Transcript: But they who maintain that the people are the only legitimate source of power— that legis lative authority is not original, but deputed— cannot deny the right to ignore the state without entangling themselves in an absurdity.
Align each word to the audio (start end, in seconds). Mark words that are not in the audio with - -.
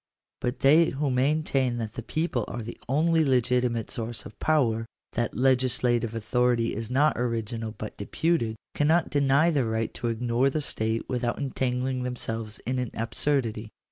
But 0.39 0.61
they 0.61 0.85
who 0.89 1.11
maintain 1.11 1.77
that 1.77 1.93
the 1.93 2.01
people 2.01 2.43
are 2.47 2.63
the 2.63 2.79
only 2.89 3.23
legitimate 3.23 3.91
source 3.91 4.25
of 4.25 4.39
power— 4.39 4.87
that 5.13 5.37
legis 5.37 5.81
lative 5.81 6.15
authority 6.15 6.73
is 6.75 6.89
not 6.89 7.19
original, 7.19 7.75
but 7.77 7.97
deputed— 7.97 8.55
cannot 8.73 9.11
deny 9.11 9.51
the 9.51 9.63
right 9.63 9.93
to 9.93 10.07
ignore 10.07 10.49
the 10.49 10.59
state 10.59 11.07
without 11.07 11.37
entangling 11.37 12.01
themselves 12.01 12.57
in 12.65 12.79
an 12.79 12.89
absurdity. 12.95 13.69